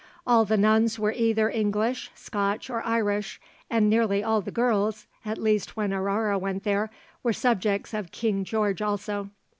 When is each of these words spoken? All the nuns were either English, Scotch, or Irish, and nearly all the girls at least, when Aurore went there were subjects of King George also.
All 0.25 0.45
the 0.45 0.57
nuns 0.57 0.97
were 0.97 1.11
either 1.11 1.47
English, 1.51 2.09
Scotch, 2.15 2.71
or 2.71 2.83
Irish, 2.83 3.39
and 3.69 3.87
nearly 3.87 4.23
all 4.23 4.41
the 4.41 4.49
girls 4.49 5.05
at 5.23 5.37
least, 5.37 5.77
when 5.77 5.93
Aurore 5.93 6.39
went 6.39 6.63
there 6.63 6.89
were 7.21 7.33
subjects 7.33 7.93
of 7.93 8.11
King 8.11 8.43
George 8.43 8.81
also. 8.81 9.29